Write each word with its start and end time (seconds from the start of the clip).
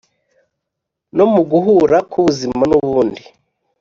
no 1.15 1.25
mu 1.33 1.41
guhura 1.51 1.97
k’ubuzima 2.09 2.63
n’ubundi 2.67 3.21